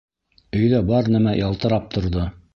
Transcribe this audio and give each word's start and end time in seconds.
Өйҙә 0.59 0.79
бар 0.87 1.11
нәмә 1.17 1.35
ялтырап 1.43 1.89
торҙо. 1.99 2.29